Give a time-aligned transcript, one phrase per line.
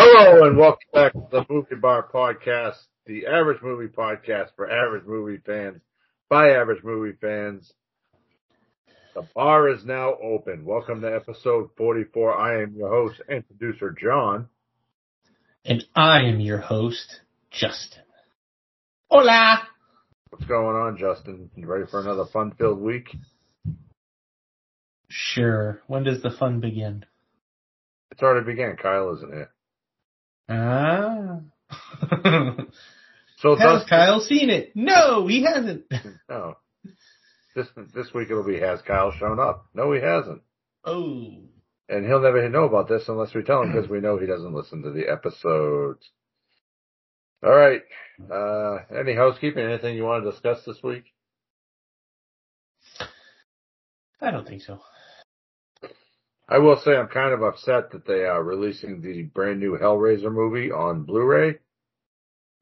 [0.00, 2.76] Hello and welcome back to the Movie Bar Podcast,
[3.06, 5.80] the average movie podcast for average movie fans
[6.28, 7.72] by average movie fans.
[9.16, 10.64] The bar is now open.
[10.64, 12.32] Welcome to episode 44.
[12.32, 14.46] I am your host and producer, John.
[15.64, 17.18] And I am your host,
[17.50, 18.04] Justin.
[19.10, 19.66] Hola!
[20.30, 21.50] What's going on, Justin?
[21.56, 23.08] You ready for another fun filled week?
[25.08, 25.82] Sure.
[25.88, 27.04] When does the fun begin?
[28.12, 29.48] It's already began, Kyle, isn't it?
[30.48, 31.40] Ah.
[33.40, 34.72] So Has Kyle seen it?
[34.74, 35.84] No, he hasn't.
[36.28, 36.56] No.
[37.54, 39.66] This this week it'll be has Kyle shown up?
[39.74, 40.42] No, he hasn't.
[40.84, 41.34] Oh.
[41.88, 44.54] And he'll never know about this unless we tell him because we know he doesn't
[44.54, 46.08] listen to the episodes.
[47.42, 47.82] All right.
[48.30, 49.64] Uh, any housekeeping?
[49.64, 51.04] Anything you want to discuss this week?
[54.20, 54.80] I don't think so.
[56.48, 60.32] I will say I'm kind of upset that they are releasing the brand new Hellraiser
[60.32, 61.58] movie on Blu-ray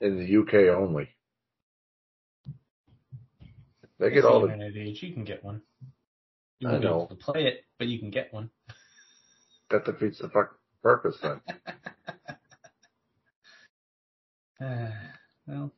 [0.01, 1.09] in the UK only.
[3.99, 5.03] They get all the internet age.
[5.03, 5.63] You can get one.
[6.59, 6.95] You I won't be know.
[6.97, 8.51] able to play it, but you can get one.
[9.71, 11.41] that defeats the fuck purpose then.
[14.61, 14.91] Uh,
[15.47, 15.73] well,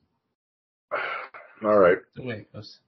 [1.64, 1.98] All right.
[2.16, 2.80] the way it goes.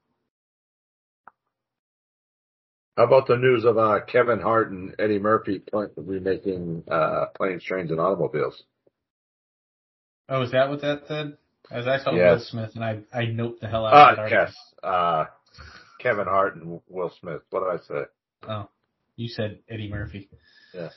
[2.97, 5.63] How about the news of uh, Kevin Hart and Eddie Murphy
[5.97, 8.63] remaking uh, Planes, Trains, and Automobiles?
[10.29, 11.37] Oh, is that what that said?
[11.71, 12.49] As I saw Will Yes.
[12.51, 14.39] Smith, and I I note the hell out of Uh, that article.
[14.47, 14.57] yes.
[14.83, 15.25] Uh,
[16.01, 17.43] Kevin Hart and Will Smith.
[17.51, 18.09] What did I say?
[18.49, 18.69] Oh,
[19.17, 20.29] you said Eddie Murphy.
[20.75, 20.89] Yeah.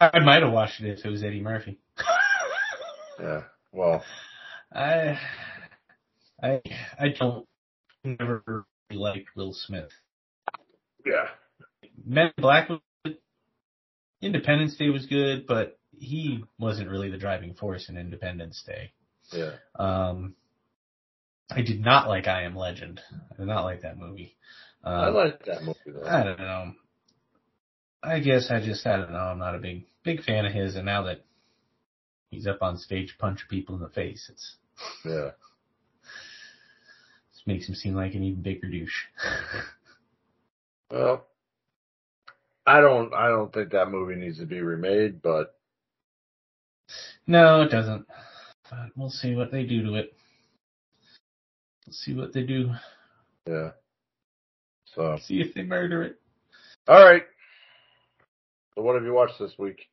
[0.00, 1.78] I might have watched it if it was Eddie Murphy.
[3.20, 3.42] Yeah.
[3.70, 4.02] Well,
[4.72, 5.16] I,
[6.42, 6.60] I,
[6.98, 7.46] I don't
[8.02, 8.42] never
[8.90, 9.88] really liked Will Smith.
[11.04, 11.28] Yeah.
[12.04, 12.80] Men in Black was.
[14.24, 18.92] Independence Day was good, but he wasn't really the driving force in Independence Day.
[19.30, 19.52] Yeah.
[19.78, 20.34] Um,
[21.50, 23.00] I did not like I Am Legend.
[23.32, 24.36] I did not like that movie.
[24.82, 26.06] Um, I like that movie though.
[26.06, 26.72] I don't know.
[28.02, 29.18] I guess I just I don't know.
[29.18, 31.24] I'm not a big big fan of his, and now that
[32.30, 34.56] he's up on stage punching people in the face, it's
[35.04, 35.30] Yeah.
[37.32, 39.04] This makes him seem like an even bigger douche.
[40.94, 41.26] Well,
[42.64, 43.12] I don't.
[43.12, 45.56] I don't think that movie needs to be remade, but
[47.26, 48.06] no, it doesn't.
[48.70, 50.14] But we'll see what they do to it.
[51.84, 52.70] We'll see what they do.
[53.48, 53.70] yeah.
[54.94, 56.20] So, See if they murder it.
[56.86, 57.24] all right.
[58.76, 59.88] So, what have you watched this week?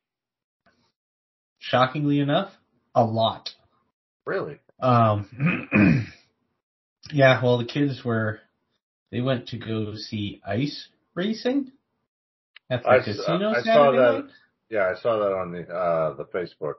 [1.58, 2.52] Shockingly enough,
[2.94, 3.50] a lot.
[4.24, 4.60] Really?
[4.78, 6.06] Um,
[7.12, 8.38] yeah, well, the kids were,
[9.12, 11.70] they went to go see ice racing
[12.68, 14.12] at the I casino I saw that.
[14.24, 14.24] night.
[14.70, 16.76] Yeah, I saw that on the uh the Facebook.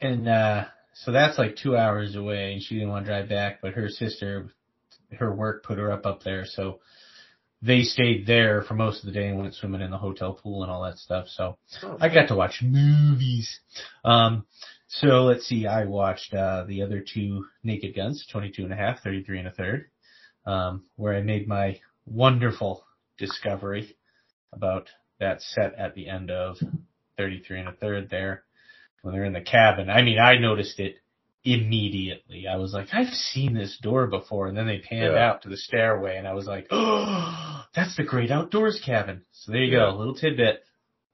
[0.00, 3.60] And uh so that's like two hours away and she didn't want to drive back,
[3.62, 4.50] but her sister
[5.18, 6.80] her work put her up up there, so
[7.62, 10.62] they stayed there for most of the day and went swimming in the hotel pool
[10.62, 11.26] and all that stuff.
[11.28, 13.60] So Oh, I got to watch movies.
[14.04, 14.44] Um
[14.88, 19.02] so let's see, I watched uh the other two Naked Guns, 22 and a half,
[19.02, 19.86] 33 and a third,
[20.46, 22.84] um, where I made my wonderful
[23.18, 23.96] discovery
[24.52, 24.88] about
[25.20, 26.56] that set at the end of
[27.16, 28.44] 33 and a third there
[29.02, 29.88] when they're in the cabin.
[29.90, 30.96] I mean, I noticed it
[31.44, 32.46] immediately.
[32.48, 34.48] I was like, I've seen this door before.
[34.48, 35.28] And then they panned Yeah.
[35.28, 39.22] out to the stairway and I was like, oh, that's the great outdoors cabin.
[39.32, 39.90] So there you Yeah.
[39.90, 39.96] go.
[39.96, 40.62] Little tidbit.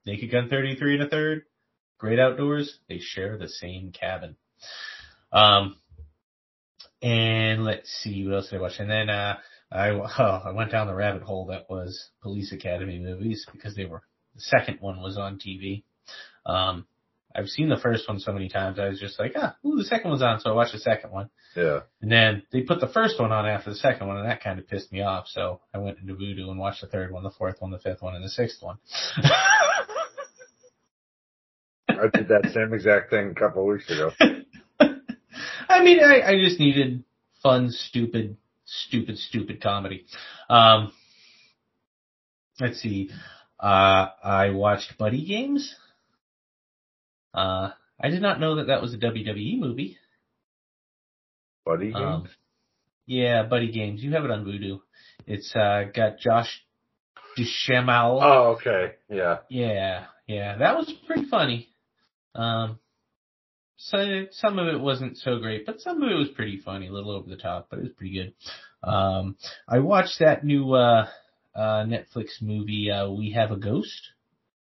[0.05, 1.43] Naked Gun 33 and a third.
[1.99, 2.79] Great outdoors.
[2.89, 4.35] They share the same cabin.
[5.31, 5.75] Um,
[7.01, 8.79] and let's see what else did I watch.
[8.79, 9.37] And then, uh,
[9.71, 9.89] I,
[10.19, 14.03] oh, I went down the rabbit hole that was Police Academy movies because they were,
[14.35, 15.83] the second one was on TV.
[16.45, 16.85] Um,
[17.33, 18.77] I've seen the first one so many times.
[18.77, 20.41] I was just like, ah, ooh, the second one's on.
[20.41, 21.29] So I watched the second one.
[21.55, 21.81] yeah.
[22.01, 24.59] And then they put the first one on after the second one and that kind
[24.59, 25.27] of pissed me off.
[25.27, 28.01] So I went into Vudu and watched the third one, the fourth one, the fifth
[28.01, 28.77] one, and the sixth one.
[31.89, 34.11] I did that same exact thing a couple of weeks ago.
[35.71, 37.03] I mean, I, I just needed
[37.41, 40.05] fun, stupid, stupid, stupid comedy.
[40.49, 40.91] Um,
[42.59, 43.09] let's see.
[43.59, 45.75] Uh, I watched Buddy Games.
[47.33, 49.97] Uh, I did not know that that was a WWE movie.
[51.65, 51.97] Buddy games.
[51.97, 52.29] Um,
[53.05, 54.03] yeah, Buddy Games.
[54.03, 54.81] You have it on Vudu.
[55.27, 56.63] It's, uh, got Josh
[57.37, 58.19] Duhamel.
[58.21, 58.95] oh, okay.
[59.09, 59.37] Yeah.
[59.49, 61.69] Yeah, yeah, that was pretty funny.
[62.35, 62.79] Um,
[63.83, 66.91] so some of it wasn't so great, but some of it was pretty funny, a
[66.91, 68.33] little over the top, but it was pretty good.
[68.87, 69.37] Um,
[69.67, 71.07] I watched that new uh,
[71.55, 74.09] uh, Netflix movie, uh, We Have a Ghost,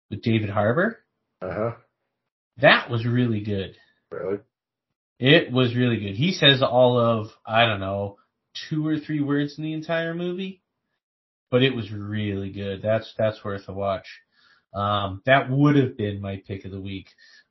[0.10, 1.00] with David Harbour.
[1.42, 1.72] Uh huh.
[2.62, 3.76] That was really good.
[4.12, 4.40] Really?
[5.18, 6.16] It was really good.
[6.16, 8.18] He says all of, I don't know,
[8.70, 10.62] two or three words in the entire movie,
[11.50, 12.82] but it was really good.
[12.82, 14.08] That's, that's worth a watch.
[14.74, 17.08] Um, that would have been my pick of the week.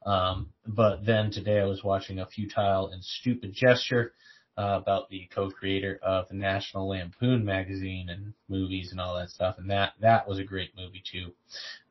[0.09, 4.15] Um, but then today I was watching a futile and stupid gesture,
[4.57, 9.57] uh, about the co-creator of the National Lampoon magazine and movies and all that stuff.
[9.59, 11.33] And that, that was a great movie too.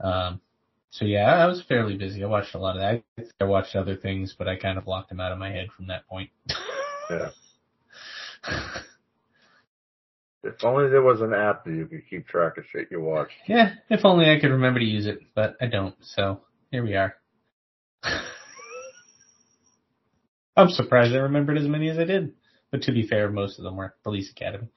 [0.06, 0.42] Um,
[0.90, 2.24] so yeah, I was fairly busy.
[2.24, 3.28] I watched a lot of that.
[3.40, 5.88] I watched other things, but I kind of blocked them out of my head from
[5.88, 6.30] that point.
[7.10, 7.30] Yeah.
[10.44, 13.32] if only there was an app that you could keep track of shit you watched.
[13.48, 15.96] Yeah, if only I could remember to use it, but I don't.
[16.02, 17.16] So here we are.
[20.58, 22.34] I'm surprised I remembered as many as I did.
[22.72, 24.68] But to be fair, most of them were Police Academy.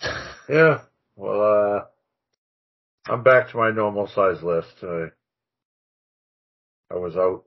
[0.48, 0.80] Yeah.
[1.14, 4.74] Well, uh, I'm back to my normal size list.
[4.82, 5.06] I,
[6.90, 7.44] I was out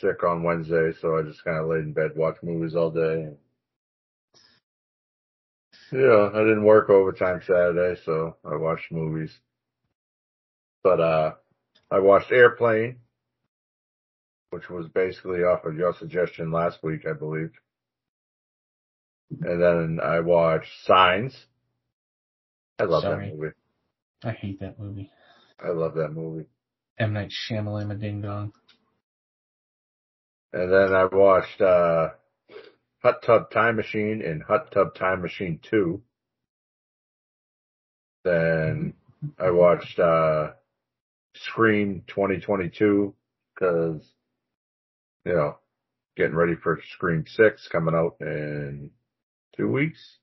[0.00, 3.28] sick on Wednesday, so I just kind of laid in bed, watched movies all day.
[5.92, 9.38] Yeah, I didn't work overtime Saturday, so I watched movies.
[10.82, 11.34] But, uh,
[11.90, 13.00] I watched Airplane,
[14.50, 17.52] which was basically off of your suggestion last week, I believe.
[19.30, 21.36] And then I watched Signs.
[22.78, 23.28] I love Sorry.
[23.30, 23.54] that movie.
[24.24, 25.10] I hate that movie.
[25.62, 26.46] I love that movie.
[26.98, 28.52] M Night Shyamalan Ding Dong.
[30.52, 32.10] And then I watched uh
[33.02, 36.00] Hot Tub Time Machine and Hot Tub Time Machine 2.
[38.24, 38.94] Then
[39.38, 40.52] I watched uh
[41.34, 43.14] Scream 2022
[43.54, 44.02] because
[45.28, 45.58] you know,
[46.16, 48.90] getting ready for Scream 6 coming out in
[49.56, 50.16] two weeks,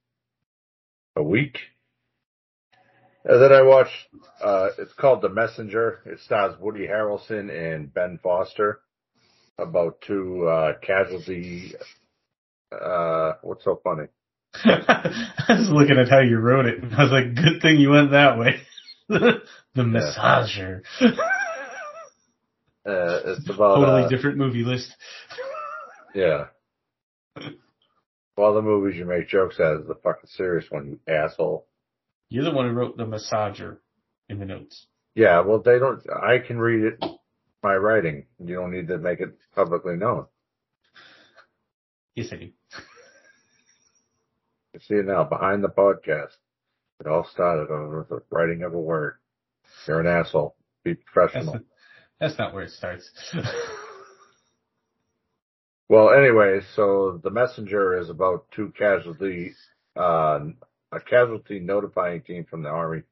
[1.16, 1.60] a week.
[3.24, 4.08] And then I watched,
[4.44, 6.00] uh, it's called The Messenger.
[6.06, 8.82] It stars Woody Harrelson and Ben Foster
[9.60, 11.74] about two, uh, casualty,
[12.72, 14.08] uh, what's so funny?
[14.56, 17.92] I was looking at how you wrote it, and I was like, good thing you
[17.92, 18.62] went that way.
[19.08, 19.42] the
[19.78, 20.82] massager.
[22.86, 24.96] Uh, it's about, totally uh, different movie list.
[26.16, 26.46] yeah.
[28.38, 31.68] All the movies you make jokes at is the fucking serious one, you asshole.
[32.30, 33.78] You're the one who wrote the massager
[34.30, 34.88] in the notes.
[35.16, 36.02] Yeah, well, they don't.
[36.10, 37.04] I can read it
[37.66, 38.26] my writing.
[38.40, 40.28] You don't need to make it publicly known.
[42.14, 42.50] Yes, I do.
[44.74, 46.36] You see it now behind the podcast.
[47.00, 49.16] It all started over the writing of a word.
[49.88, 50.56] You're an asshole.
[50.84, 51.60] Be professional.
[52.20, 53.10] That's not where it starts.
[55.88, 59.54] Well, anyway, so the messenger is about two casualty,
[59.96, 60.40] uh,
[60.92, 63.04] a casualty notifying team from the army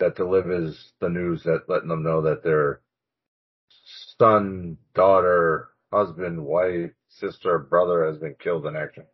[0.00, 2.82] that delivers the news that letting them know that their
[4.18, 9.06] son, daughter, husband, wife, sister, brother has been killed in action.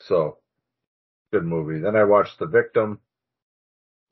[0.00, 0.38] So,
[1.32, 1.80] good movie.
[1.80, 3.00] Then I watched The Victim,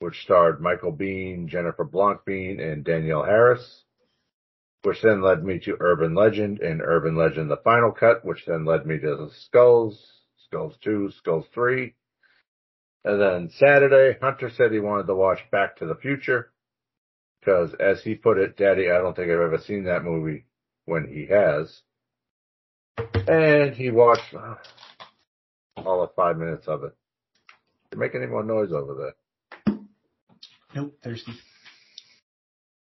[0.01, 3.83] which starred Michael Biehn, Jennifer Blanc-Biehn, and Danielle Harris
[4.83, 8.65] which then led me to Urban Legend and Urban Legend the Final Cut, which then
[8.65, 9.99] led me to the Skulls,
[10.47, 11.93] Skulls 2, Skulls 3.
[13.03, 16.51] And then Saturday, Hunter said he wanted to watch Back to the Future.
[17.45, 20.45] Cause as he put it, Daddy, I don't think I've ever seen that movie
[20.85, 21.81] when he has.
[23.27, 24.55] And he watched uh,
[25.77, 26.95] all of five minutes of it.
[27.91, 29.13] You're making any more noise over there.
[30.75, 31.33] Nope, thirsty.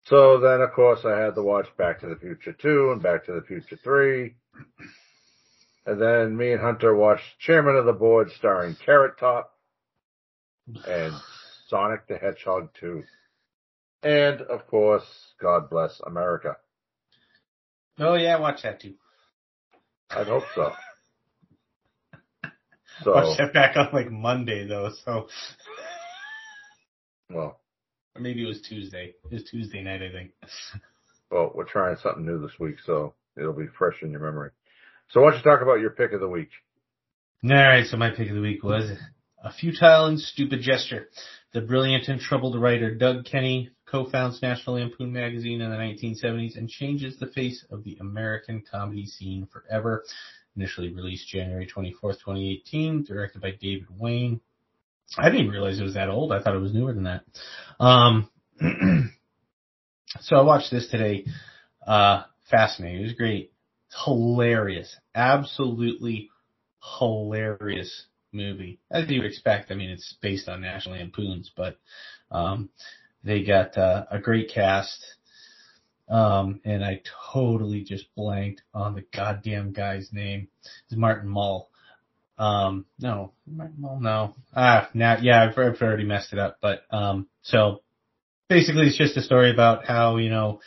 [0.06, 3.26] So then, of course, I had to watch Back to the Future 2 and Back
[3.26, 4.36] to the Future 3.
[5.86, 9.58] And then me and Hunter watched Chairman of the Board starring Carrot Top
[10.88, 11.14] and
[11.68, 13.04] Sonic the Hedgehog 2.
[14.04, 15.06] And, of course,
[15.42, 16.58] God Bless America.
[18.00, 18.96] Oh yeah, watch that too.
[20.10, 20.72] I hope so.
[23.04, 25.28] So, Watch that back on like Monday though, so
[27.30, 27.60] well,
[28.16, 29.14] or maybe it was Tuesday.
[29.30, 30.32] It was Tuesday night, I think.
[31.32, 34.52] well, we're trying something new this week, so it'll be fresh in your memory.
[35.10, 36.50] So why don't you talk about your pick of the week?
[37.44, 38.90] All right, so my pick of the week was
[39.44, 41.10] a futile and stupid gesture.
[41.54, 46.70] The brilliant and troubled writer Doug Kenney co-founds National Lampoon magazine in the 1970s and
[46.70, 50.04] changes the face of the American comedy scene forever.
[50.56, 54.40] Initially released January 24th, 2018, directed by David Wain.
[55.18, 56.32] I didn't realize it was that old.
[56.32, 57.24] I thought it was newer than that.
[57.80, 58.30] Um,
[60.22, 61.26] so I watched this today.
[61.86, 63.02] Uh, fascinating.
[63.02, 63.52] It was great.
[64.06, 64.96] Hilarious.
[65.14, 66.30] Absolutely
[67.00, 68.80] hilarious movie.
[68.90, 69.72] As you would expect.
[69.72, 71.78] I mean, it's based on National Lampoons, but,
[72.32, 72.70] um,
[73.24, 75.06] they got, uh, a great cast.
[76.10, 77.02] Um, and I
[77.34, 80.48] totally just blanked on the goddamn guy's name.
[80.86, 81.70] It's Martin Mull.
[82.38, 84.36] Um, no, Mull, no.
[84.56, 86.58] Ah, now, yeah, I've, I've already messed it up.
[86.62, 87.82] But, um, so
[88.50, 90.60] basically it's just a story about how, you know,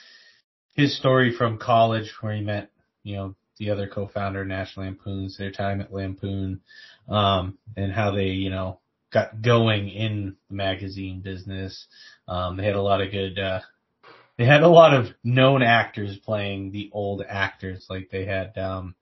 [0.74, 2.70] his story from college where he met,
[3.02, 6.60] you know, the other co-founder of National Lampoon's, their time at Lampoon,
[7.08, 8.80] um, and how they, you know,
[9.12, 11.86] got going in the magazine business.
[12.28, 13.60] Um, they had a lot of good, uh,
[14.36, 17.86] they had a lot of known actors playing the old actors.
[17.88, 18.94] Like they had, um,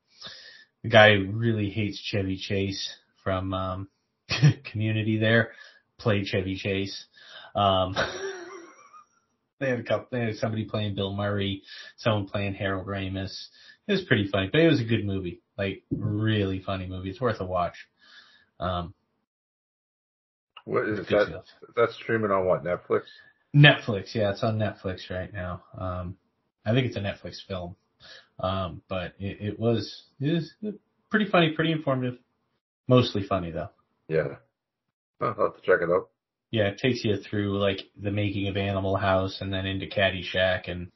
[0.85, 3.89] the guy who really hates Chevy Chase from, um,
[4.71, 5.53] community there
[5.99, 7.07] played Chevy Chase.
[7.57, 7.97] Um,
[9.61, 11.63] they had a couple, they had somebody playing Bill Murray,
[11.97, 13.47] someone playing Harold Ramis.
[13.89, 15.41] It was pretty funny, but it was a good movie.
[15.57, 17.11] Like really funny movie.
[17.11, 17.77] It's worth a watch.
[18.61, 18.95] Um,
[20.65, 21.45] what is that?
[21.77, 22.65] That's streaming on what?
[22.65, 23.03] Netflix?
[23.55, 25.63] Netflix, yeah, it's on Netflix right now.
[25.79, 26.17] Um,
[26.67, 27.77] I think it's a Netflix film.
[28.39, 30.75] Um, but it, it was, it was
[31.11, 32.19] pretty funny, pretty informative.
[32.89, 33.71] Mostly funny though.
[34.09, 34.37] Yeah.
[35.21, 36.09] I'll have to check it out.
[36.51, 40.69] Yeah, it takes you through like the making of Animal House and then into Caddyshack
[40.69, 40.91] and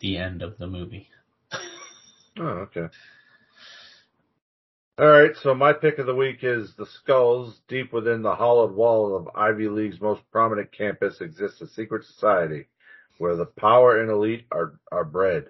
[0.00, 1.08] the end of the movie.
[2.38, 2.88] oh, okay.
[4.98, 7.60] All right, so my pick of the week is the skulls.
[7.68, 12.66] Deep within the hollowed wall of Ivy League's most prominent campus exists a secret society
[13.18, 15.46] where the power and elite are, are bred.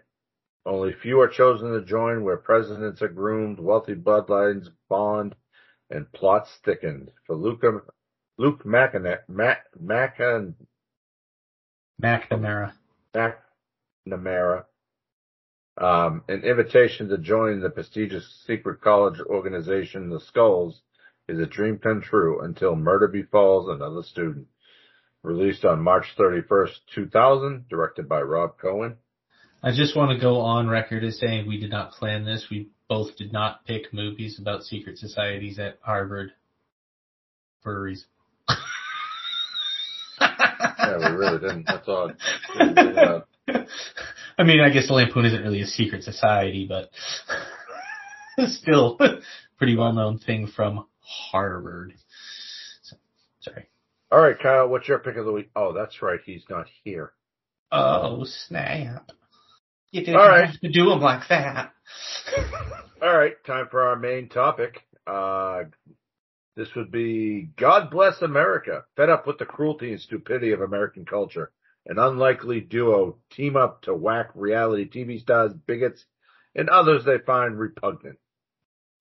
[0.65, 5.35] Only few are chosen to join, where presidents are groomed, wealthy bloodlines bond,
[5.91, 7.11] and plots thickened.
[7.27, 7.83] For Luca,
[8.37, 10.55] Luke McNamara, Mac, McNamara.
[14.09, 14.65] McNamara,
[15.79, 20.81] um, an invitation to join the prestigious secret college organization, the Skulls,
[21.29, 24.47] is a dream come true until murder befalls another student.
[25.27, 28.95] Released on March 31st, 2000, directed by Rob Cohen.
[29.61, 32.47] I just want to go on record as saying we did not plan this.
[32.49, 36.31] We both did not pick movies about secret societies at Harvard
[37.61, 38.07] for a reason.
[40.21, 41.67] yeah, we really didn't.
[41.67, 42.17] That's odd.
[44.39, 46.91] I mean, I guess the Lampoon isn't really a secret society, but
[48.47, 48.97] still
[49.59, 51.95] pretty well known thing from Harvard.
[54.17, 55.51] All right, Kyle, what's your pick of the week?
[55.55, 56.21] Oh, that's right.
[56.25, 57.13] He's not here.
[57.71, 59.11] Oh, snap.
[59.91, 60.47] You didn't All right.
[60.47, 61.75] have to do him like that.
[63.03, 64.81] All right, time for our main topic.
[65.07, 65.65] Uh,
[66.57, 68.85] this would be God Bless America.
[68.97, 71.53] Fed up with the cruelty and stupidity of American culture
[71.85, 76.07] an unlikely duo team up to whack reality TV stars, bigots,
[76.55, 78.19] and others they find repugnant.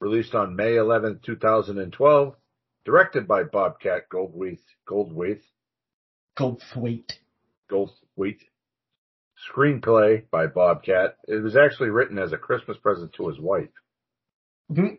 [0.02, 2.36] Released on May 11, 2012,
[2.86, 5.42] directed by Bobcat Goldthwait, Goldthwait,
[6.40, 7.12] Goldthwait,
[7.70, 8.40] Goldthwait.
[9.52, 11.18] Screenplay by Bobcat.
[11.28, 13.70] It was actually written as a Christmas present to his wife.
[14.72, 14.96] Mm-hmm.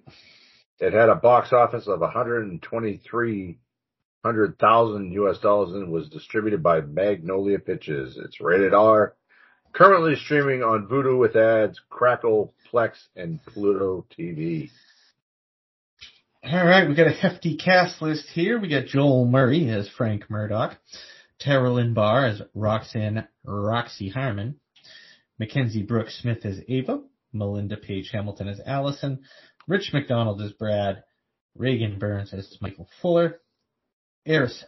[0.78, 3.58] It had a box office of 123
[4.24, 8.18] hundred thousand US dollars and was distributed by Magnolia Pictures.
[8.22, 9.14] It's rated R.
[9.72, 14.70] Currently streaming on Vudu with ads, Crackle, Plex, and Pluto TV.
[16.48, 18.60] All right, we got a hefty cast list here.
[18.60, 20.76] We got Joel Murray as Frank Murdoch,
[21.40, 24.60] Tara Lynn Barr as Roxanne Roxy Harmon,
[25.40, 27.00] Mackenzie Brooks Smith as Ava,
[27.32, 29.24] Melinda Page Hamilton as Allison,
[29.66, 31.02] Rich McDonald as Brad,
[31.56, 33.40] Regan Burns as Michael Fuller,
[34.28, 34.62] Aris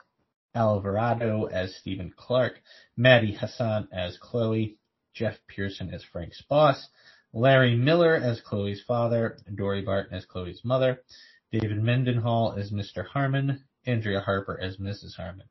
[0.57, 2.55] Alvarado as Stephen Clark,
[2.97, 4.79] Maddie Hasson as Chloe,
[5.15, 6.89] Jeff Pearson as Frank's boss,
[7.33, 11.03] Larry Miller as Chloe's father, Dorie Barton as Chloe's mother,
[11.51, 13.07] David Mendenhall as Mr.
[13.07, 15.17] Harmon, Andrea Harper as Mrs.
[15.17, 15.49] Harmon,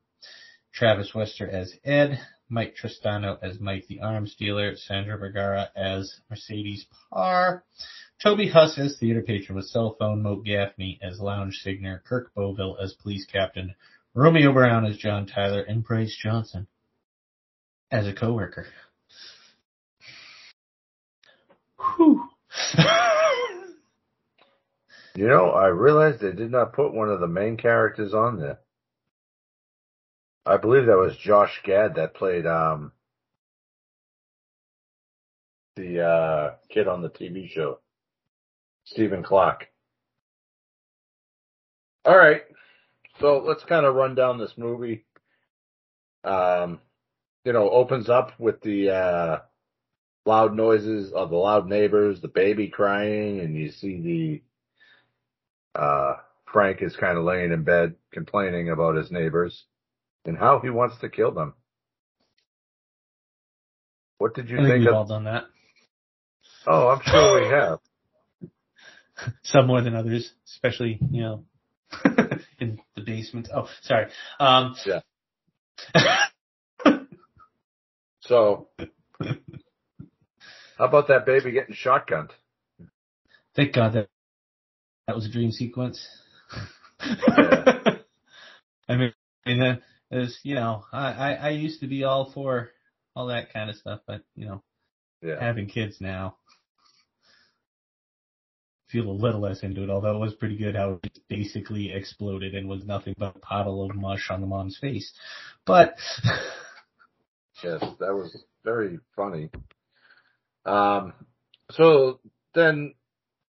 [0.71, 6.85] Travis Wester as Ed, Mike Tristano as Mike the Arms Dealer, Sandra Vergara as Mercedes
[7.09, 7.63] Parr,
[8.21, 12.77] Toby Huss as theater patron with cell phone, Mo Gaffney as lounge singer, Kirk Boville
[12.81, 13.75] as police captain,
[14.13, 16.67] Romeo Brown as John Tyler, and Bryce Johnson
[17.91, 18.67] as a coworker.
[21.79, 22.26] Whew.
[25.17, 28.59] You know, I realized they did not put one of the main characters on there.
[30.45, 32.91] I believe that was Josh Gad that played um
[35.75, 37.79] the uh kid on the TV show.
[38.83, 39.67] Stephen Clark.
[42.05, 42.43] All right.
[43.19, 45.03] So let's kind of run down this movie.
[46.24, 46.79] Um,
[47.43, 49.39] you know, opens up with the uh,
[50.27, 54.41] loud noises of the loud neighbors, the baby crying, and you see the
[55.77, 56.15] uh,
[56.51, 59.65] Frank is kind of laying in bed complaining about his neighbors
[60.25, 61.53] and how he wants to kill them.
[64.17, 64.96] What did you I think think we've of?
[64.96, 65.43] all done that.
[66.65, 67.79] Oh, I'm sure we have.
[69.43, 71.43] Some more than others, especially, you know,
[72.60, 73.50] in the basement.
[73.55, 74.07] Oh, sorry.
[74.39, 75.01] Um, Yeah.
[78.22, 78.67] So,
[80.77, 82.31] how about that baby getting shotgunned?
[83.55, 84.10] thank God that
[85.07, 86.05] that was a dream sequence.
[87.37, 87.63] Yeah.
[88.89, 89.11] I mean,
[89.45, 92.69] that is, you know, I, I, I used to be all for
[93.15, 94.63] all that kind of stuff, but, you know,
[95.21, 95.39] Yeah.
[95.39, 96.37] having kids now,
[98.89, 102.55] feel a little less into it, although it was pretty good how it basically exploded
[102.55, 105.11] and was nothing but a puddle of mush on the mom's face.
[105.65, 105.95] But,
[107.63, 109.49] Yes, that was very funny.
[110.65, 111.13] Um,
[111.71, 112.19] so
[112.53, 112.93] then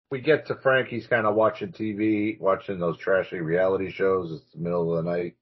[0.09, 4.31] we get to Frankie's kind of watching TV, watching those trashy reality shows.
[4.31, 5.35] It's the middle of the night.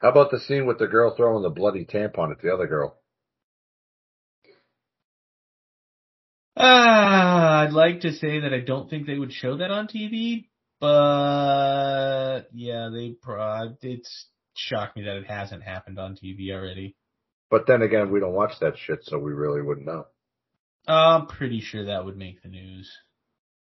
[0.00, 2.98] How about the scene with the girl throwing the bloody tampon at the other girl?
[6.56, 10.46] ah, I'd like to say that I don't think they would show that on TV,
[10.80, 16.96] but yeah, they pro- it's shocked me that it hasn't happened on TV already.
[17.50, 20.06] But then again, we don't watch that shit, so we really wouldn't know.
[20.88, 22.90] I'm pretty sure that would make the news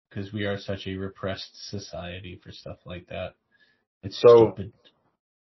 [0.10, 3.36] because we are such a repressed society for stuff like that.
[4.04, 4.74] It's So- stupid.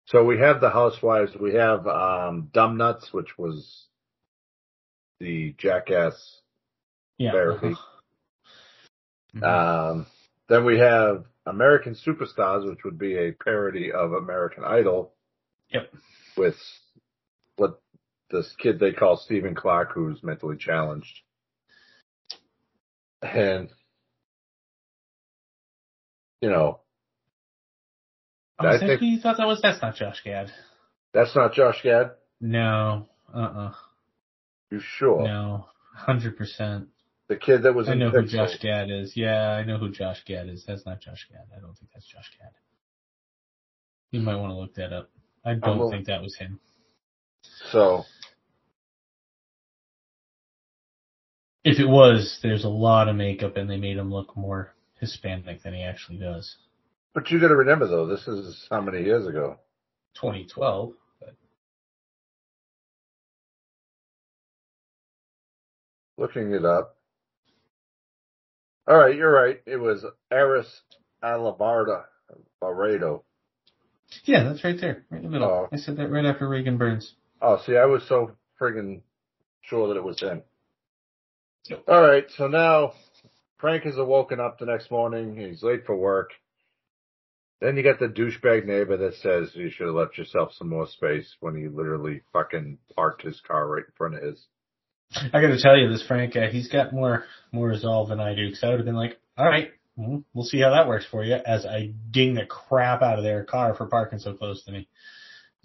[0.06, 1.36] So we have the housewives.
[1.40, 3.86] We have um, Dumb Nuts, which was
[5.20, 6.42] the jackass.
[7.18, 7.32] Yeah.
[7.32, 7.76] parody.
[9.36, 9.44] Mhm.
[9.44, 10.08] Um,
[10.48, 15.14] then we have American Superstars, which would be a parody of American Idol.
[15.72, 15.94] Yep.
[16.36, 16.56] With
[17.58, 17.80] what
[18.32, 21.20] this kid they call Stephen Clark, who's mentally challenged.
[23.22, 23.70] And,
[26.42, 26.80] you know,
[28.60, 29.62] I that think- you thought that was?
[29.62, 30.52] That's not Josh Gad.
[31.14, 32.12] that's not Josh Gad.
[32.42, 33.08] No.
[33.34, 33.38] Uh.
[33.40, 33.74] uh
[34.72, 35.24] You sure?
[35.24, 35.66] No.
[35.96, 36.88] Hundred percent.
[37.28, 38.26] The kid that was I in know who.
[38.26, 39.16] Josh Gad is.
[39.16, 40.64] Yeah, I know who Josh Gad is.
[40.66, 41.46] That's not Josh Gad.
[41.56, 42.52] I don't think that's Josh Gad.
[44.12, 45.10] You might want to look that up.
[45.46, 45.92] I don't will.
[45.92, 46.60] think that was him.
[47.72, 48.04] So,
[51.64, 55.64] If it was, there's a lot of makeup and they made him look more Hispanic
[55.64, 56.56] than he actually does.
[57.14, 59.58] but you got to remember though, this is how many years ago?
[60.16, 60.94] 2012.
[61.20, 61.36] But
[66.18, 66.96] Looking it up.
[68.88, 69.62] All right, you're right.
[69.66, 70.68] It was Aris
[71.24, 72.06] Alabarda
[72.62, 73.24] Laredo.
[74.24, 75.48] yeah, that's right there, right in the middle.
[75.48, 75.70] Oh.
[75.72, 77.14] I said that right after Reagan Burns.
[77.42, 79.02] Oh, see, I was so friggin'
[79.62, 80.42] sure that it was him.
[81.70, 81.84] Yep.
[81.88, 82.94] All right, so now
[83.60, 85.36] Frank is awoken up the next morning.
[85.36, 86.32] He's late for work.
[87.62, 90.88] Then you got the douchebag neighbor that says you should have left yourself some more
[90.88, 94.46] space when he literally fucking parked his car right in front of his.
[95.34, 98.34] I got to tell you, this Frank, uh, he's got more more resolve than I
[98.34, 98.48] do.
[98.48, 101.24] Because I would have been like, all right, well, we'll see how that works for
[101.24, 101.34] you.
[101.34, 104.88] As I ding the crap out of their car for parking so close to me.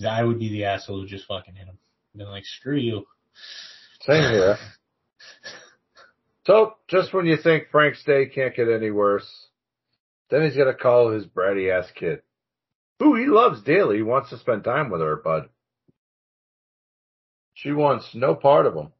[0.04, 1.78] I would be the asshole who just fucking hit him.
[2.16, 3.06] Been like, screw you.
[4.00, 4.58] Same here.
[6.46, 9.28] So, just when you think Frank's day can't get any worse,
[10.30, 12.20] then he's gonna call his bratty ass kid,
[12.98, 13.96] who he loves dearly.
[13.96, 15.50] He wants to spend time with her, but
[17.54, 18.92] she wants no part of him.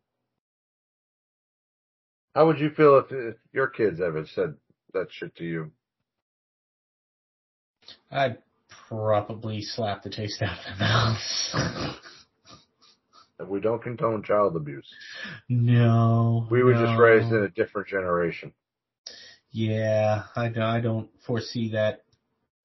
[2.34, 4.54] How would you feel if, if your kids ever said
[4.92, 5.70] that shit to you?
[8.10, 8.38] I'd
[8.88, 12.00] probably slap the taste out of their mouths.
[13.44, 14.88] And we don't condone child abuse.
[15.48, 16.46] no.
[16.50, 18.52] We were just raised in a different generation.
[19.50, 22.04] Yeah, I don't, I don't foresee that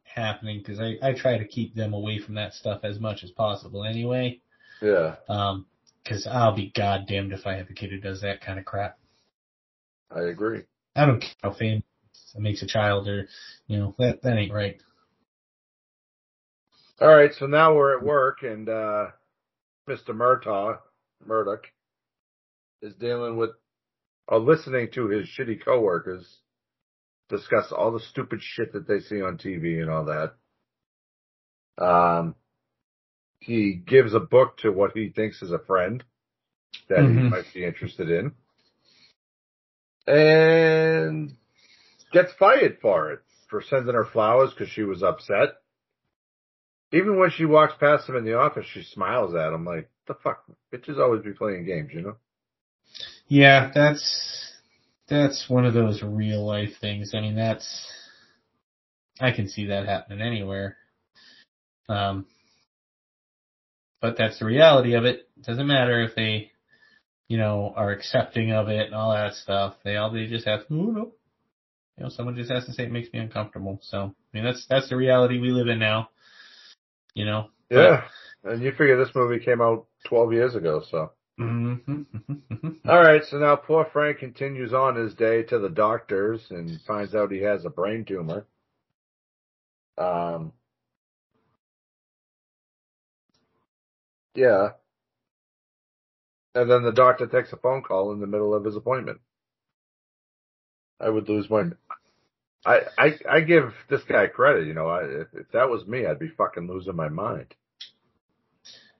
[0.04, 3.32] happening because I, I try to keep them away from that stuff as much as
[3.32, 4.42] possible anyway.
[4.82, 5.66] Yeah, Um,
[6.08, 8.98] cause I'll be goddamned if I have a kid who does that kind of crap.
[10.10, 10.64] I agree.
[10.96, 11.84] I don't care how famous
[12.34, 13.28] it makes a child or,
[13.68, 14.82] you know, that, that ain't right.
[17.02, 19.08] All right, so now we're at work, and uh,
[19.90, 20.10] Mr.
[20.10, 20.78] Murtaugh,
[21.26, 21.66] Murdoch,
[22.82, 23.52] is dealing with
[24.28, 26.26] or listening to his shitty coworkers
[27.30, 30.34] discuss all the stupid shit that they see on TV and all that.
[31.84, 32.36] Um,
[33.40, 36.04] he gives a book to what he thinks is a friend
[36.90, 37.32] that he Mhm.
[37.32, 38.36] might be interested in,
[40.08, 41.36] and
[42.12, 45.62] gets fired for it for sending her flowers because she was upset.
[46.92, 50.16] Even when she walks past him in the office, she smiles at him like, the
[50.16, 50.44] fuck?
[50.74, 52.16] Bitches always be playing games, you know?
[53.28, 54.54] Yeah, that's,
[55.08, 57.14] that's one of those real life things.
[57.14, 57.88] I mean, that's,
[59.20, 60.78] I can see that happening anywhere.
[61.88, 62.26] Um,
[64.02, 65.30] but that's the reality of it.
[65.42, 66.52] Doesn't matter if they
[67.30, 69.76] you know, are accepting of it and all that stuff.
[69.86, 71.12] They all they just have, oh no,
[71.96, 73.80] you know, someone just has to say it makes me uncomfortable.
[73.84, 76.10] So I mean, that's that's the reality we live in now.
[77.20, 77.50] You know.
[77.70, 78.04] Yeah,
[78.46, 81.12] and you figure this movie came out 12 years ago, so.
[81.40, 82.02] Mm-hmm.
[82.90, 87.14] All right, so now poor Frank continues on his day to the doctors and finds
[87.14, 88.46] out he has a brain tumor.
[89.98, 90.54] Um,
[94.34, 94.70] yeah.
[96.56, 99.20] And then the doctor takes a phone call in the middle of his appointment.
[101.02, 101.64] I would lose my.
[102.66, 104.68] I I I give this guy credit.
[104.68, 107.54] You know, I, if, if that was me, I'd be fucking losing my mind.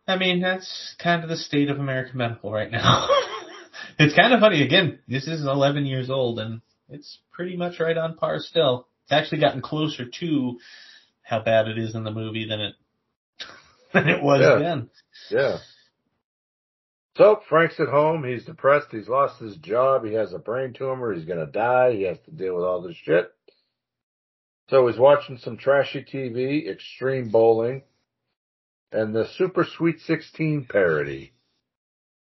[0.08, 3.08] I mean, that's kind of the state of American medical right now.
[4.00, 4.64] it's kind of funny.
[4.64, 8.88] Again, this is 11 years old and it's pretty much right on par still.
[9.04, 10.58] It's actually gotten closer to
[11.22, 12.74] how bad it is in the movie than it
[13.94, 14.58] than it was Yeah.
[14.58, 14.90] then.
[15.30, 15.58] Yeah.
[17.16, 18.24] So Frank's at home.
[18.24, 18.88] He's depressed.
[18.92, 20.06] He's lost his job.
[20.06, 21.14] He has a brain tumor.
[21.14, 21.92] He's gonna die.
[21.94, 23.32] He has to deal with all this shit.
[24.70, 27.82] So he's watching some trashy TV, Extreme Bowling,
[28.92, 31.34] and the Super Sweet 16 parody,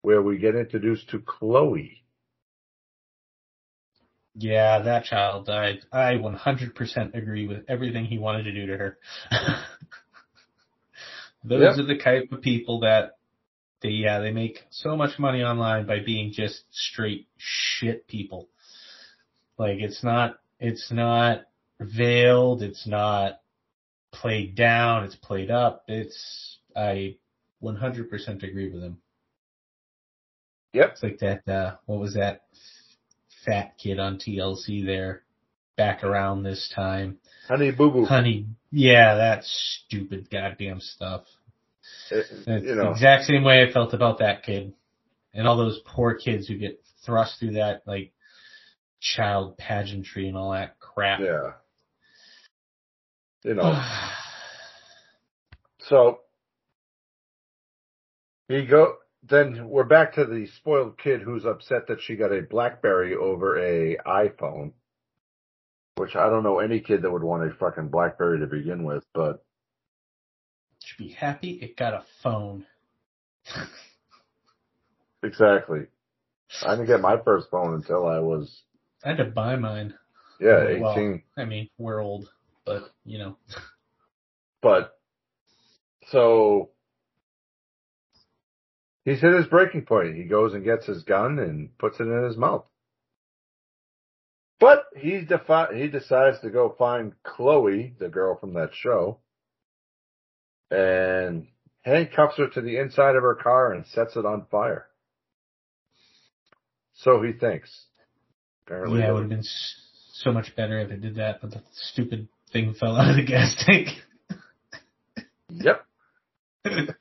[0.03, 2.03] where we get introduced to Chloe.
[4.35, 5.81] Yeah, that child died.
[5.93, 8.99] I 100% agree with everything he wanted to do to her.
[11.45, 11.79] Those Yep.
[11.79, 13.19] are the type of people that
[13.83, 18.49] they, yeah, they make so much money online by being just straight shit people.
[19.59, 21.43] Like it's not, it's not
[21.85, 23.41] veiled, it's not
[24.13, 25.85] played down, it's played up.
[25.89, 27.17] It's, I
[27.63, 28.99] 100% agree with him.
[30.73, 30.91] Yep.
[30.93, 32.43] It's like that, uh, what was that
[33.45, 35.23] fat kid on TLC there
[35.77, 37.19] back around this time?
[37.49, 38.05] Honey Boo Boo.
[38.05, 41.25] Honey, yeah, that stupid goddamn stuff.
[42.11, 44.73] It- you the know, exact same way I felt about that kid.
[45.35, 48.13] And all those poor kids who get thrust through that, like,
[49.01, 51.21] child pageantry and all that crap.
[51.21, 51.53] yeah.
[53.45, 54.19] You know, ah.
[55.81, 56.21] so
[58.49, 58.97] he go.
[59.29, 63.57] Then we're back to the spoiled kid who's upset that she got a BlackBerry over
[63.57, 64.73] a iPhone,
[65.97, 69.05] which I don't know any kid that would want a fucking BlackBerry to begin with,
[69.15, 69.45] but
[70.85, 72.67] Should be happy it got a phone.
[75.23, 75.87] exactly.
[76.65, 78.63] I didn't get my first phone until I was
[79.05, 79.95] I had to buy mine.
[80.41, 81.23] yeah Well, eighteen.
[81.37, 82.29] I mean, we're old,
[82.65, 83.37] but you know.
[84.61, 84.97] But
[86.09, 86.71] so
[89.05, 90.17] he's hit his breaking point.
[90.17, 92.65] He goes and gets his gun and puts it in his mouth.
[94.61, 99.19] But he defi- he decides to go find Chloe, the girl from that show,
[100.71, 101.49] and
[101.83, 104.87] handcuffs her to the inside of her car and sets it on fire.
[106.95, 107.87] So he thinks.
[108.65, 109.47] Apparently, Yeah, it would have been
[110.13, 113.23] so much better if it did that, but the stupid thing fell out of the
[113.25, 113.89] gas tank.
[115.51, 115.85] Yep.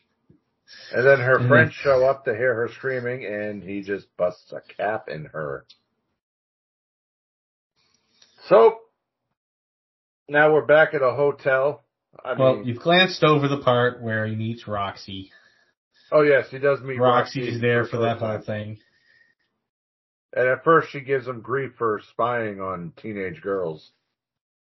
[0.93, 1.47] And then her Mhm.
[1.47, 5.65] friends show up to hear her screaming, and he just busts a cap in her.
[8.47, 8.79] So
[10.27, 11.83] now we're back at a hotel.
[12.23, 15.31] I well, mean, you've glanced over the part where he meets Roxy.
[16.11, 18.79] oh yes, he does meet Roxy Roxy is there for that whole thing.
[20.33, 23.91] And at first, she gives him grief for spying on teenage girls,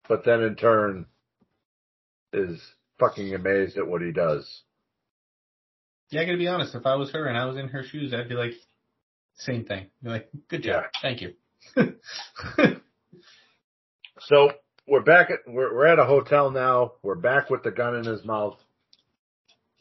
[0.07, 1.05] but then in turn
[2.33, 2.59] is
[2.99, 4.61] fucking amazed at what he does.
[6.09, 6.75] Yeah, I gotta be honest.
[6.75, 8.51] If I was her and I was in her shoes, I'd be like,
[9.37, 9.87] same thing.
[10.01, 10.99] Be like, good job, Yeah.
[11.01, 11.33] thank you.
[14.21, 14.51] So
[14.87, 16.93] we're back at we're, we're at a hotel now.
[17.03, 18.57] We're back with the gun in his mouth,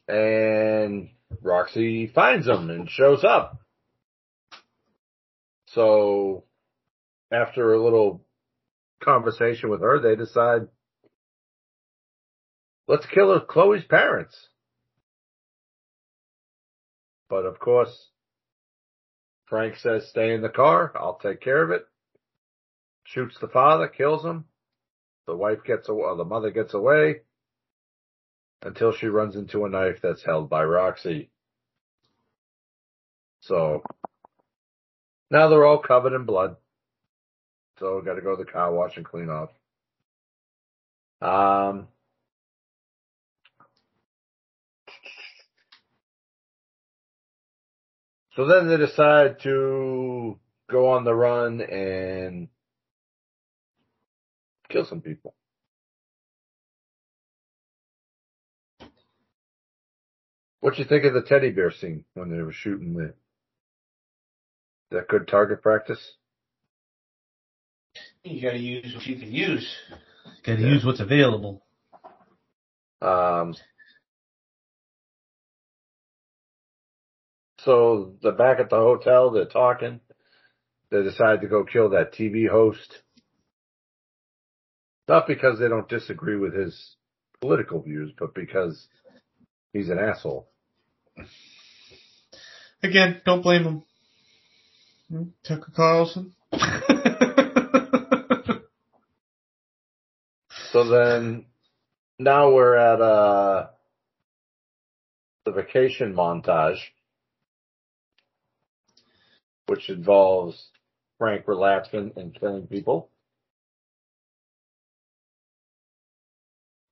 [0.08, 1.08] and
[1.42, 3.60] Roxy finds him and shows up.
[5.72, 6.44] So
[7.32, 8.25] after a little
[9.02, 10.68] conversation with her, they decide
[12.88, 14.48] let's kill Chloe's parents.
[17.28, 18.10] But of course,
[19.46, 20.92] Frank says, "Stay in the car.
[20.94, 21.86] I'll take care of it."
[23.06, 24.44] shoots the father, kills him.
[25.26, 27.22] The wife gets away, the mother gets away
[28.62, 31.30] until she runs into a knife that's held by Roxy.
[33.40, 33.82] So
[35.30, 36.56] now they're all covered in blood.
[37.78, 39.50] So got to go to the car wash and clean off.
[41.20, 41.88] Um,
[48.34, 50.38] so then they decide to
[50.70, 52.48] go on the run and
[54.68, 55.34] kill some people.
[60.60, 63.14] What you think of the teddy bear scene when they were shooting the
[64.90, 66.16] that good target practice?
[68.26, 69.76] You gotta use what you can use.
[70.42, 70.68] Gotta Yeah.
[70.74, 71.64] use what's available.
[73.00, 73.54] Um,
[77.58, 80.00] so they're back at the hotel, they're talking.
[80.90, 83.02] They decide to go kill that TV host.
[85.06, 86.96] Not because they don't disagree with his
[87.40, 88.88] political views, but because
[89.72, 90.48] he's an asshole.
[92.82, 93.84] Again, don't blame
[95.10, 95.32] him.
[95.44, 96.34] Tucker Carlson.
[100.76, 101.46] So then
[102.18, 103.68] now we're at uh
[105.46, 106.76] the vacation montage,
[109.68, 110.68] which involves
[111.16, 113.08] Frank relapsing and killing people.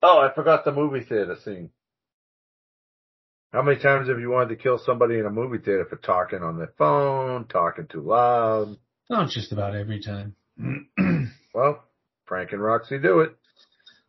[0.02, 1.68] Oh, I forgot the movie theater scene.
[3.52, 6.42] How many times have you wanted to kill somebody in a movie theater for talking
[6.42, 8.78] on their phone, talking too loud?
[9.10, 10.36] Not just about every time.
[11.54, 11.84] Well,
[12.26, 13.36] Frank and Roxy do it.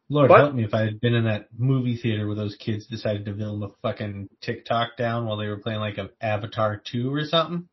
[0.09, 0.39] Lord What?
[0.39, 3.35] help me if I had been in that movie theater where those kids decided to
[3.35, 7.67] film a fucking TikTok down while they were playing like an Avatar 2 or something.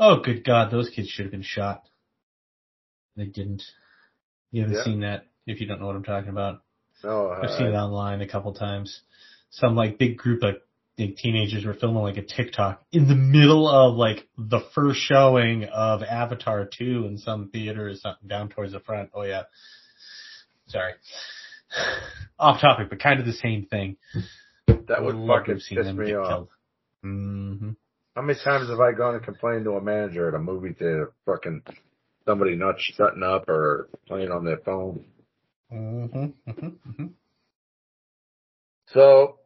[0.00, 1.82] Oh, good God, those kids should have been shot.
[3.16, 3.62] They didn't.
[4.50, 4.84] You haven't Yeah.
[4.84, 6.62] seen that if you don't know what I'm talking about.
[7.04, 9.02] No, I've seen it uh, online a couple times.
[9.50, 10.56] Some like big group of
[10.98, 15.64] like, teenagers were filming like a TikTok in the middle of like the first showing
[15.64, 19.10] of Avatar 2 in some theater or something down towards the front.
[19.14, 19.42] Oh yeah.
[20.68, 20.94] Sorry.
[22.38, 23.96] Off topic, but kind of the same thing.
[24.66, 26.28] that would fucking piss me off.
[26.28, 26.48] killed.
[27.02, 27.70] hmm
[28.14, 31.12] How many times have I gone and complained to a manager at a movie theater,
[31.26, 31.62] fucking
[32.24, 35.04] somebody not shutting up or playing on their phone?
[35.70, 37.06] hmm hmm hmm
[38.92, 39.38] So,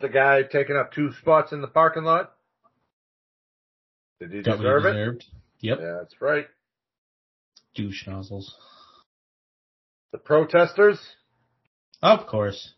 [0.00, 2.32] the guy taking up two spots in the parking lot.
[4.20, 5.24] Did he deserve it?
[5.60, 5.78] Yep.
[5.80, 6.46] Yeah, that's right.
[7.74, 8.54] Douche nozzles.
[10.12, 11.00] The protesters.
[12.02, 12.74] Of course.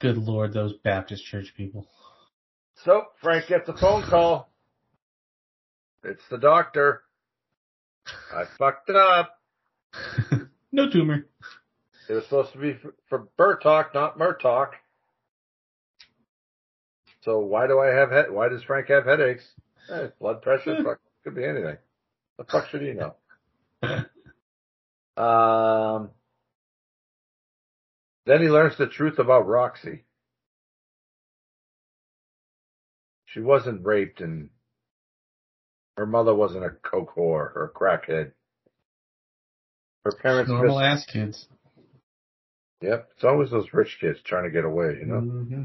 [0.00, 1.88] Good lord, those Baptist church people.
[2.84, 4.52] So Frank gets a phone call.
[6.02, 7.02] It's the doctor.
[8.34, 9.38] I fucked it up.
[10.72, 11.26] no tumor.
[12.08, 14.72] It was supposed to be for, for Burtalk, not Murtalk.
[17.22, 18.26] So why do I have head?
[18.30, 19.44] Why does Frank have headaches?
[19.90, 21.78] Eh, blood pressure, fuck, could be anything.
[22.36, 23.14] The fuck should he know?
[25.16, 26.10] Um.
[28.26, 30.04] Then he learns the truth about Roxy.
[33.26, 34.48] She wasn't raped, and
[35.96, 38.32] her mother wasn't a coke whore or a crackhead.
[40.04, 41.48] Her parents Normal missed- ass kids.
[42.80, 45.20] Yep, it's always those rich kids trying to get away, you know.
[45.20, 45.62] hmm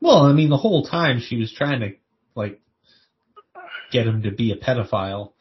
[0.00, 1.96] Well, I mean, the whole time she was trying to
[2.36, 2.60] like
[3.90, 5.32] get him to be a pedophile.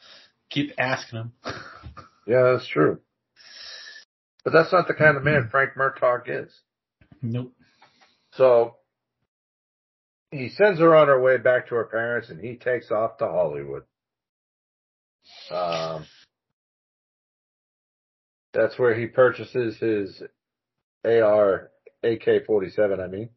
[0.49, 1.32] Keep asking him.
[2.25, 3.01] Yeah, that's true.
[4.43, 6.53] But that's not the kind of man Frank Murtaugh is.
[7.21, 7.53] nope.
[8.34, 8.75] So
[10.32, 13.27] he sends her on her way back to her parents, and he takes off to
[13.27, 13.84] Hollywood.
[15.51, 16.06] Um,
[18.53, 20.21] that's where he purchases his
[21.06, 21.71] AR
[22.03, 22.99] AK-47.
[23.03, 23.29] I mean,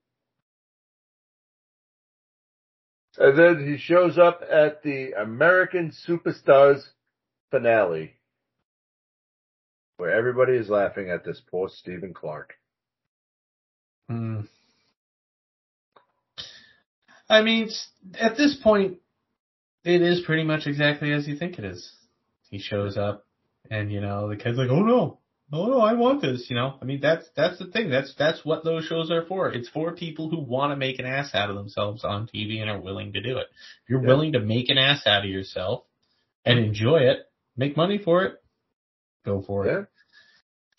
[3.18, 6.82] and then he shows up at the American Superstars
[7.50, 8.14] finale,
[9.96, 12.54] where everybody is laughing at this poor Stephen Clark.
[14.10, 14.46] Mm.
[17.28, 17.70] I mean,
[18.20, 18.98] at this point,
[19.84, 21.92] it is pretty much exactly as you think it is.
[22.50, 23.24] He shows up,
[23.70, 25.18] and you know the kid's like, "Oh no,
[25.52, 27.90] oh no, I want this." You know, I mean that's that's the thing.
[27.90, 29.50] That's that's what those shows are for.
[29.50, 32.70] It's for people who want to make an ass out of themselves on TV and
[32.70, 33.46] are willing to do it.
[33.82, 34.08] If you're Yeah.
[34.08, 35.84] willing to make an ass out of yourself
[36.44, 38.40] and enjoy it, make money for it,
[39.26, 39.80] go for Yeah.
[39.80, 39.86] it.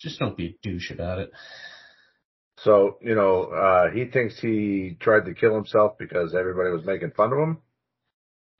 [0.00, 1.32] Just don't be a douche about it.
[2.58, 7.12] So, you know, uh, he thinks he tried to kill himself because everybody was making
[7.12, 7.58] fun of him.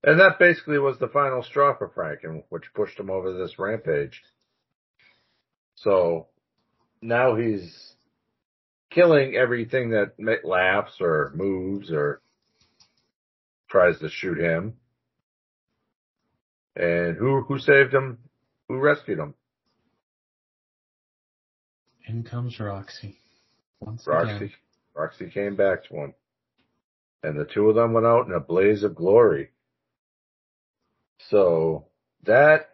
[0.05, 4.22] And that basically was the final straw for Franken, which pushed him over this rampage.
[5.74, 6.29] So
[7.03, 7.94] now he's
[8.90, 10.12] killing everything that
[10.44, 12.20] laughs or moves or
[13.68, 14.74] tries to shoot him.
[16.77, 18.18] And who who saved him?
[18.68, 19.35] Who rescued him?
[22.09, 23.18] In comes Roxy.
[23.81, 24.35] Once Roxy.
[24.37, 24.51] again.
[24.94, 26.14] Roxy came back to him.
[27.23, 29.51] And the two of them went out in a blaze of glory.
[31.31, 31.87] So
[32.25, 32.71] that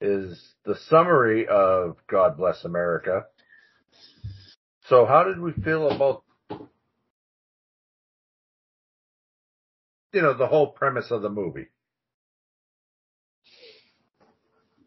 [0.00, 3.26] is the summary of God Bless America.
[4.86, 6.24] So how did we feel about
[10.12, 11.68] you know, the whole premise of the movie.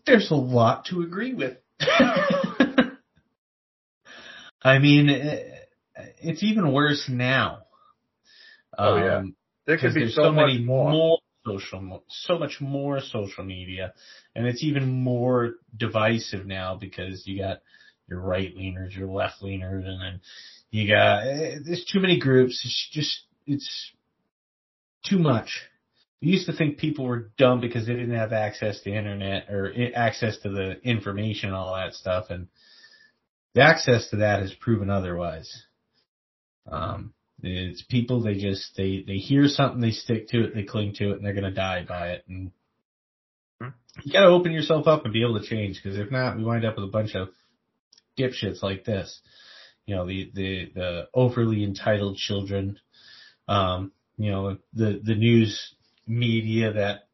[0.06, 1.58] There's a lot to agree with.
[4.64, 5.10] I mean,
[6.22, 7.64] it's even worse now.
[8.78, 10.92] Oh yeah, Um, there could be so, so, much many more.
[10.92, 13.94] more social, so much more social media,
[14.36, 17.60] and it's even more divisive now because you got
[18.08, 20.22] your right leaners, your left leaners, and then
[20.72, 22.62] you got eh, there's too many groups.
[22.66, 23.92] It's just it's
[25.06, 25.62] too much.
[26.22, 29.74] We used to think people were dumb because they didn't have access to internet or
[29.94, 32.48] access to the information and all that stuff, and
[33.54, 35.66] the access to that has proven otherwise.
[36.70, 40.94] Um, it's people they just they they hear something, they stick to it, they cling
[40.96, 42.24] to it, and they're gonna die by it.
[42.28, 42.52] And
[44.04, 46.66] you gotta open yourself up and be able to change, because if not, we wind
[46.66, 47.30] up with a bunch of
[48.18, 49.22] dipshits like this.
[49.86, 52.80] You know, the the the overly entitled children.
[53.48, 55.76] Um, you know, the the news
[56.08, 57.08] media that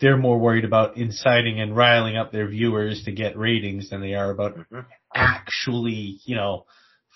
[0.00, 4.14] they're more worried about inciting and riling up their viewers to get ratings than they
[4.14, 4.86] are about Mhm.
[5.18, 6.64] Actually, you know,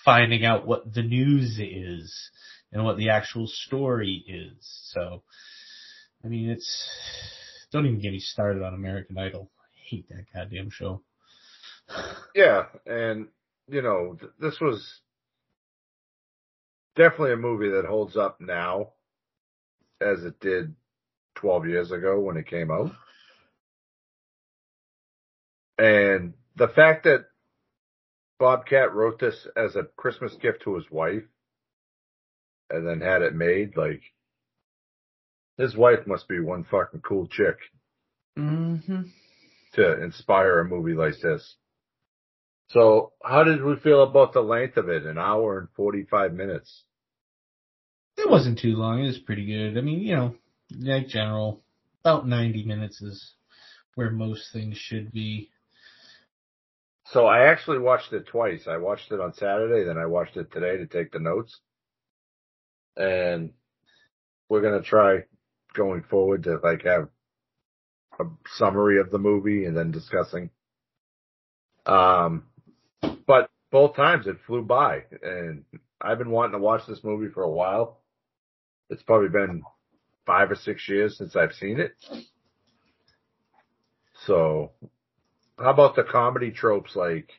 [0.03, 2.29] finding out what the news is
[2.71, 4.57] and what the actual story is.
[4.91, 5.23] So,
[6.23, 6.89] I mean, it's,
[7.71, 9.49] don't even get me started on American Idol.
[9.59, 11.01] I hate that goddamn show.
[12.35, 13.27] Yeah, and
[13.67, 15.01] you know, th- this was
[16.95, 18.93] definitely a movie that holds up now
[20.01, 20.73] as it did
[21.35, 22.91] 12 years ago when it came out.
[25.77, 27.25] And the fact that
[28.39, 31.23] Bobcat wrote this as a Christmas gift to his wife
[32.69, 34.01] and then had it made, like,
[35.57, 37.57] his wife must be one fucking cool chick
[38.37, 39.01] Mm-hmm.
[39.75, 41.55] to inspire a movie like this.
[42.69, 45.05] So, how did we feel about the length of it?
[45.05, 46.83] An hour and 45 minutes.
[48.17, 49.03] It wasn't too long.
[49.03, 49.77] It was pretty good.
[49.77, 50.35] I mean, you know,
[50.79, 51.61] like general,
[52.03, 53.35] about 90 minutes is
[53.93, 55.51] where most things should be.
[57.13, 58.67] So I actually watched it twice.
[58.67, 61.59] I watched it on Saturday, then I watched it today to take the notes.
[62.97, 63.51] And
[64.49, 65.19] we're to try
[65.75, 67.09] going forward to like have
[68.19, 68.23] a
[68.55, 70.49] summary of the movie and then discussing.
[71.85, 72.45] Um,
[73.27, 75.65] but both times it flew by and
[76.01, 77.99] I've been wanting to watch this movie for a while.
[78.89, 79.61] It's probably been
[80.25, 81.93] five or six years since I've seen it.
[84.25, 84.71] So
[85.63, 87.29] how about the comedy tropes like,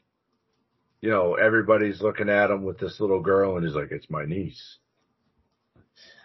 [1.01, 4.25] you know, everybody's looking at him with this little girl and he's like, it's my
[4.25, 4.79] niece.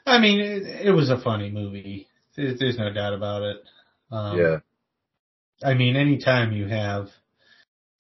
[0.06, 2.08] I mean, it, it was a funny movie.
[2.36, 3.58] There's, there's no doubt about it.
[4.12, 4.58] Um, yeah.
[5.62, 7.08] I mean, anytime you have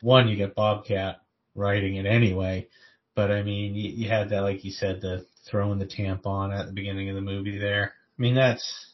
[0.01, 1.17] one, you get Bobcat
[1.53, 2.69] writing it anyway.
[3.15, 6.67] But I mean, you, you had that, like you said, the throwing the tampon at
[6.67, 7.93] the beginning of the movie there.
[8.17, 8.93] I mean, that's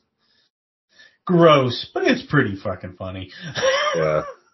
[1.26, 3.32] gross, but it's pretty fucking funny.
[3.96, 4.24] Yeah.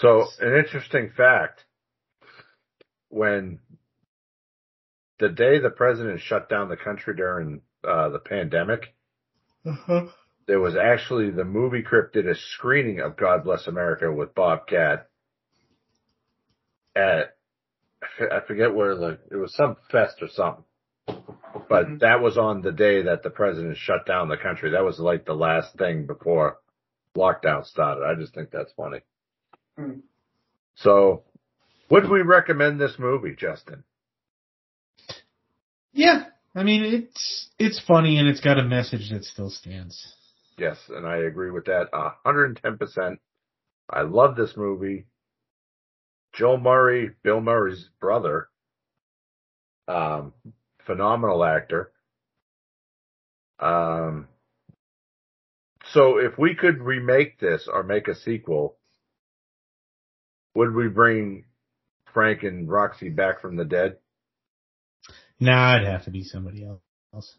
[0.00, 1.64] So an interesting fact,
[3.10, 3.60] when
[5.20, 8.94] the day the president shut down the country during uh, the pandemic,
[9.64, 10.08] Uh-huh.
[10.46, 15.08] there was actually the movie crypt did a screening of God Bless America with Bobcat
[16.94, 17.36] at
[18.20, 20.64] I forget where the it was some fest or something,
[21.68, 22.00] but Mhm.
[22.00, 24.70] that was on the day that the president shut down the country.
[24.70, 26.58] That was like the last thing before
[27.16, 28.04] lockdown started.
[28.04, 29.00] I just think that's funny.
[29.76, 30.00] Hmm.
[30.76, 31.22] So,
[31.90, 33.84] would we recommend this movie, Justin?
[35.92, 40.14] Yeah, I mean, it's it's funny and it's got a message that still stands.
[40.56, 43.18] Yes, and I agree with that a 110%.
[43.90, 45.06] I love this movie.
[46.32, 48.48] Joel Murray, Bill Murray's brother,
[49.86, 50.32] um,
[50.84, 51.92] phenomenal actor.
[53.60, 54.28] Um,
[55.92, 58.76] so if we could remake this or make a sequel,
[60.54, 61.44] would we bring
[62.12, 63.98] Frank and Roxy back from the dead?
[65.40, 67.36] Nah, it'd have to be somebody else.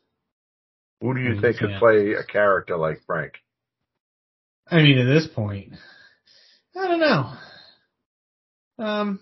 [1.01, 1.79] Who do you Mm, think could yeah.
[1.79, 3.33] play a character like Frank?
[4.69, 5.73] I mean, at this point,
[6.75, 7.33] I don't know.
[8.83, 9.19] Um,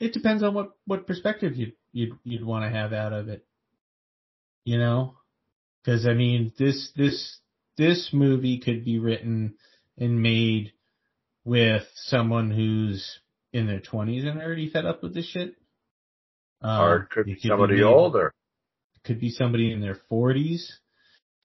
[0.00, 3.44] it depends on what what perspective you you'd you'd want to have out of it.
[4.64, 5.14] You know,
[5.84, 7.38] because I mean, this this
[7.76, 9.54] this movie could be written
[9.98, 10.72] and made
[11.44, 13.18] with someone who's
[13.52, 15.54] in their twenties and already fed up with this shit.
[16.62, 18.34] Um, or it could be it somebody made- older?
[19.04, 20.60] could be somebody in their 40s,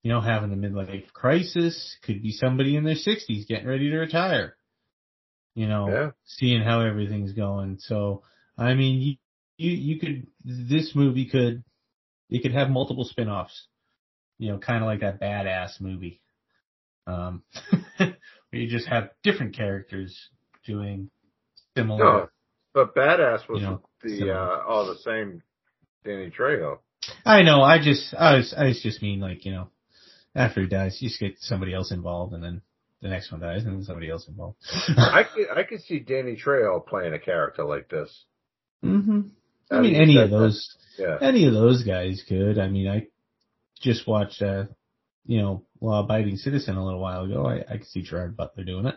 [0.02, 1.96] you know, having a midlife crisis.
[2.02, 4.56] Could be somebody in their 60s getting ready to retire.
[5.54, 6.10] You know, Yeah.
[6.26, 7.78] seeing how everything's going.
[7.78, 8.22] So,
[8.58, 9.16] I mean, you,
[9.56, 11.64] you you could this movie could
[12.28, 13.68] it could have multiple spin-offs.
[14.38, 16.20] You know, kind of like that badass movie.
[17.06, 17.42] Um,
[18.50, 20.16] where you just have different characters
[20.64, 21.10] doing
[21.76, 21.98] similar.
[22.04, 22.28] No,
[22.74, 25.42] but Badass was You know, the uh, all the same
[26.04, 26.78] Danny Trejo.
[27.24, 27.62] I know.
[27.62, 29.70] I just I was I was just mean like you know
[30.34, 32.60] after he dies, you just get somebody else involved, and then
[33.00, 34.56] the next one dies, and then somebody else involved.
[34.96, 38.24] I could I could see Danny Trejo playing a character like this.
[38.84, 39.20] Mm-hmm.
[39.70, 40.36] I Now mean, any of that.
[40.36, 41.18] those Yeah.
[41.20, 42.58] any of those guys could.
[42.58, 43.06] I mean, I
[43.80, 44.64] just watched, uh,
[45.26, 47.46] you know, Law Abiding Citizen a little while ago.
[47.46, 48.96] I, I could see Gerard Butler doing it.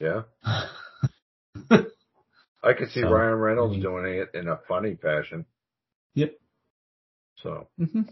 [0.00, 0.22] Yeah.
[2.62, 5.44] I could see So, Ryan Reynolds I mean- doing it in a funny fashion.
[6.14, 6.34] Yep.
[7.42, 8.02] So hmm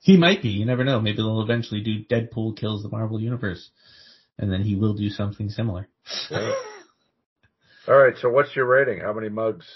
[0.00, 0.48] He might be.
[0.50, 1.00] You never know.
[1.00, 3.70] Maybe they'll eventually do Deadpool kills the Marvel Universe,
[4.38, 5.88] and then he will do something similar.
[6.30, 6.52] Yeah.
[7.88, 8.14] all right.
[8.20, 9.00] So what's your rating?
[9.00, 9.66] How many mugs?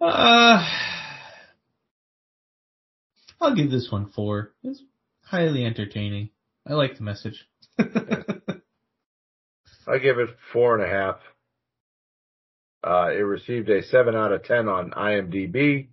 [0.00, 0.64] Uh,
[3.40, 4.52] I'll give this one four.
[4.62, 4.82] It's
[5.32, 6.28] highly entertaining.
[6.68, 7.48] I like the message.
[7.78, 7.86] I
[9.98, 11.16] give it four and a half.
[12.86, 15.88] Uh, it received a seven out of ten on IMDb.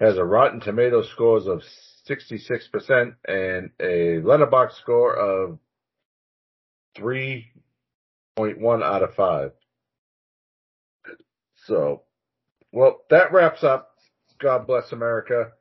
[0.00, 1.62] Has a Rotten Tomato scores of
[2.08, 5.58] 66% and a Letterboxd score of
[6.96, 9.52] 3.1 out of 5.
[11.66, 12.02] So,
[12.72, 13.90] well, that wraps up
[14.40, 15.52] God Bless America.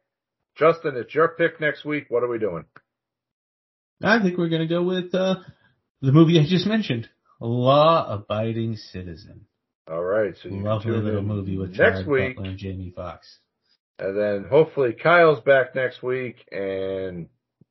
[0.58, 2.06] Justin, it's your pick next week.
[2.10, 2.66] What are we doing?
[4.04, 5.36] I think we're gonna go with uh,
[6.02, 9.46] the movie I just mentioned, Law Abiding Citizen.
[9.90, 10.34] All right.
[10.42, 12.36] So Lovely little movie with next Gerard week.
[12.36, 13.40] Butler and Jamie Foxx.
[14.00, 17.28] And then hopefully Kyle's back next week and